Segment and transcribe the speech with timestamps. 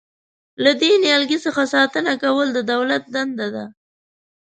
[0.63, 3.65] له دې نیالګي څخه ساتنه کول د دولت دنده ده.